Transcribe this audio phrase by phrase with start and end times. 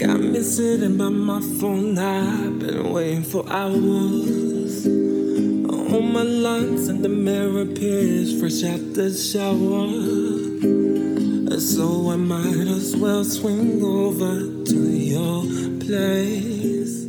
[0.00, 0.42] Mm.
[0.42, 4.86] sitting by my phone, I've been waiting for hours.
[4.86, 9.88] On my lungs and the mirror appears fresh out the shower.
[11.60, 15.42] So I might as well swing over to your
[15.80, 17.04] place,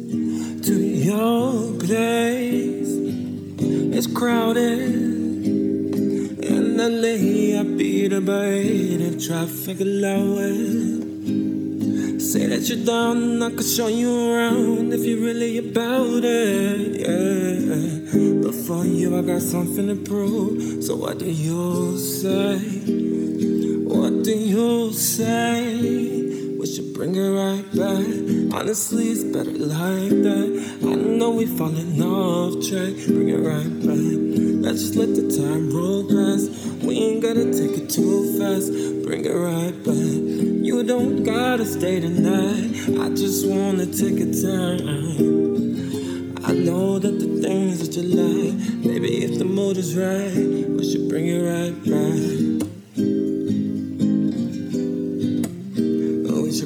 [0.68, 2.92] to your place.
[3.96, 4.80] It's crowded
[6.44, 7.58] And in LA.
[7.58, 11.11] I beat a bait if traffic allow it.
[12.32, 17.02] Say that you're down, I could show you around if you're really about it.
[17.02, 18.42] Yeah.
[18.42, 20.82] But for you, I got something to prove.
[20.82, 22.58] So what do you say?
[23.84, 25.76] What do you say?
[26.58, 28.41] We should bring it right back.
[28.54, 30.80] Honestly, it's better like that.
[30.84, 32.96] I know we falling off track.
[33.08, 33.98] Bring it right back.
[34.64, 36.52] Let's just let the time roll past.
[36.84, 38.74] We ain't gotta take it too fast.
[39.06, 39.96] Bring it right back.
[40.68, 42.76] You don't gotta stay tonight.
[43.00, 46.36] I just wanna take a time.
[46.44, 50.84] I know that the things that you like, maybe if the mood is right, we
[50.92, 52.31] should bring it right back.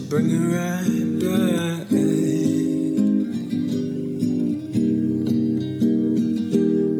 [0.09, 1.87] Bring it right back.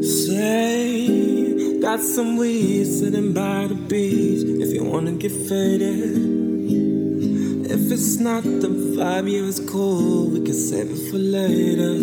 [0.03, 6.15] Say, got some weed sitting by the beach if you wanna get faded.
[7.75, 10.29] If it's not the vibe, yeah, it's cool.
[10.29, 11.95] We can save it for later.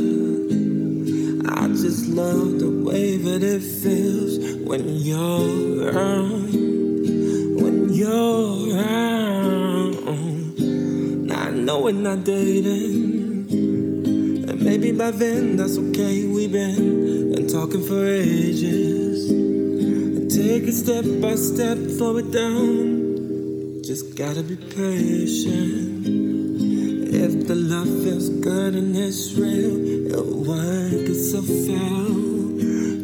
[1.48, 6.81] I just love the way that it feels when you're around.
[11.52, 13.46] Know we're not dating.
[14.48, 16.26] And maybe by then that's okay.
[16.26, 19.28] We've been and talking for ages.
[20.34, 23.82] Take it step by step, slow it down.
[23.84, 26.06] Just gotta be patient.
[27.14, 32.32] If the love feels good and it's real, it'll work itself out.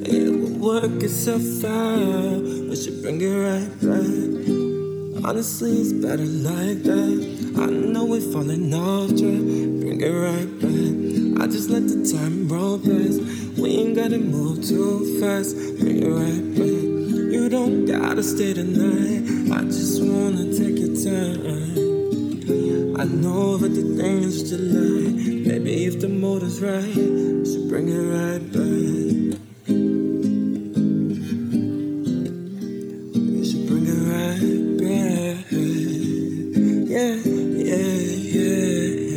[0.09, 2.43] It will work itself out.
[2.43, 5.25] We should bring it right back.
[5.25, 7.38] Honestly, it's better like that.
[7.61, 9.43] I know we're falling off track.
[9.81, 11.43] Bring it right back.
[11.43, 13.21] I just let the time roll past.
[13.59, 15.57] We ain't gotta move too fast.
[15.81, 16.83] Bring it right back.
[17.35, 19.53] You don't gotta stay tonight.
[19.53, 21.79] I just wanna take your time.
[23.01, 25.11] I know that the thing is July.
[25.49, 26.95] Maybe if the mood is right,
[27.45, 28.69] should bring it right back.
[36.99, 37.38] yeah
[37.69, 39.08] yeah, yeah.